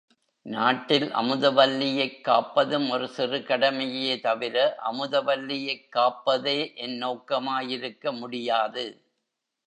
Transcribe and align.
நாட்டில் 0.45 1.13
அமுதவல்லியைக் 1.13 2.21
காப்பதும் 2.21 2.89
ஒரு 2.89 3.07
சிறு 3.07 3.43
கடமையே 3.43 4.19
தவிர 4.19 4.77
அமுதவல்லியைக் 4.85 5.85
காப்பதே 5.95 6.75
என் 6.75 7.03
நோக்கமாயிருக்க 7.03 8.17
முடியாது. 8.19 8.85